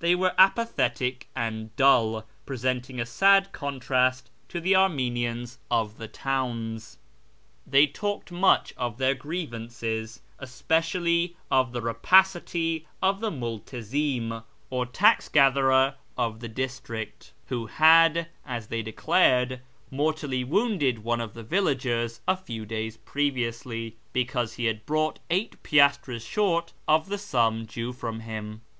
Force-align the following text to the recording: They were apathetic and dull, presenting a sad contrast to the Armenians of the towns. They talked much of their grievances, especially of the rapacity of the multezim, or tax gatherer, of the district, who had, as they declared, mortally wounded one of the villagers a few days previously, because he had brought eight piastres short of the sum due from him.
They 0.00 0.16
were 0.16 0.34
apathetic 0.36 1.28
and 1.36 1.70
dull, 1.76 2.26
presenting 2.44 2.98
a 2.98 3.06
sad 3.06 3.52
contrast 3.52 4.28
to 4.48 4.60
the 4.60 4.74
Armenians 4.74 5.60
of 5.70 5.98
the 5.98 6.08
towns. 6.08 6.98
They 7.64 7.86
talked 7.86 8.32
much 8.32 8.74
of 8.76 8.98
their 8.98 9.14
grievances, 9.14 10.20
especially 10.40 11.36
of 11.48 11.70
the 11.70 11.80
rapacity 11.80 12.88
of 13.00 13.20
the 13.20 13.30
multezim, 13.30 14.42
or 14.68 14.84
tax 14.84 15.28
gatherer, 15.28 15.94
of 16.16 16.40
the 16.40 16.48
district, 16.48 17.32
who 17.46 17.66
had, 17.66 18.26
as 18.44 18.66
they 18.66 18.82
declared, 18.82 19.60
mortally 19.92 20.42
wounded 20.42 21.04
one 21.04 21.20
of 21.20 21.34
the 21.34 21.44
villagers 21.44 22.20
a 22.26 22.36
few 22.36 22.66
days 22.66 22.96
previously, 22.96 23.94
because 24.12 24.54
he 24.54 24.64
had 24.64 24.84
brought 24.86 25.20
eight 25.30 25.62
piastres 25.62 26.24
short 26.24 26.72
of 26.88 27.08
the 27.08 27.16
sum 27.16 27.64
due 27.64 27.92
from 27.92 28.18
him. 28.18 28.62